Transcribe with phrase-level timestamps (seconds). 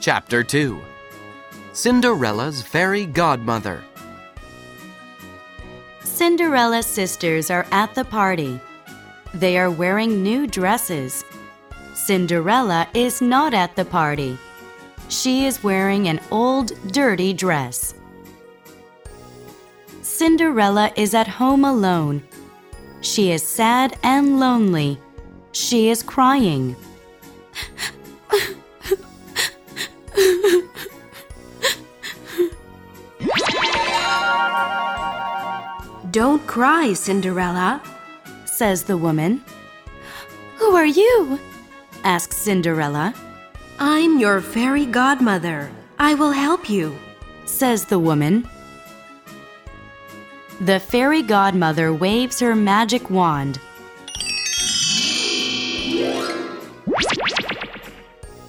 [0.00, 0.80] Chapter 2
[1.72, 3.82] Cinderella's Fairy Godmother.
[6.04, 8.60] Cinderella's sisters are at the party.
[9.34, 11.24] They are wearing new dresses.
[11.94, 14.38] Cinderella is not at the party.
[15.08, 17.94] She is wearing an old, dirty dress.
[20.02, 22.22] Cinderella is at home alone.
[23.00, 25.00] She is sad and lonely.
[25.50, 26.76] She is crying.
[36.10, 37.82] Don't cry, Cinderella,
[38.44, 39.42] says the woman.
[40.56, 41.38] Who are you?
[42.04, 43.14] asks Cinderella,
[43.78, 45.70] I'm your fairy godmother.
[45.98, 46.96] I will help you.
[47.44, 48.48] says the woman.
[50.60, 53.60] The fairy godmother waves her magic wand.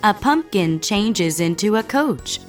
[0.04, 2.40] A pumpkin changes into a coach.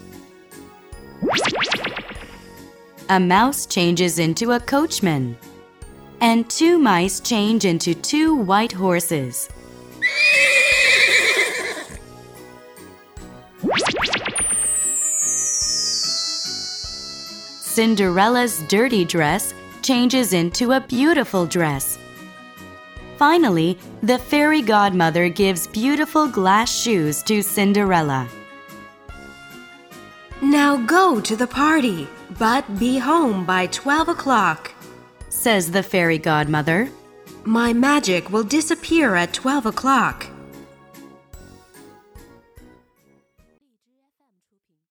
[3.10, 5.36] A mouse changes into a coachman.
[6.20, 9.48] And two mice change into two white horses.
[17.60, 21.98] Cinderella's dirty dress changes into a beautiful dress.
[23.16, 28.28] Finally, the fairy godmother gives beautiful glass shoes to Cinderella.
[30.42, 34.72] Now go to the party, but be home by 12 o'clock.
[35.28, 36.88] Says the fairy godmother.
[37.44, 40.26] My magic will disappear at 12 o'clock.